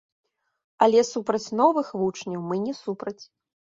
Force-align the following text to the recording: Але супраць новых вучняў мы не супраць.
Але 0.85 1.05
супраць 1.11 1.53
новых 1.63 1.95
вучняў 2.03 2.41
мы 2.53 2.63
не 2.67 2.73
супраць. 2.85 3.21